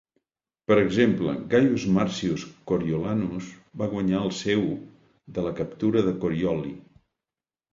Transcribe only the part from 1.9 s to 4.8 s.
Marcius Coriolanus va guanyar el seu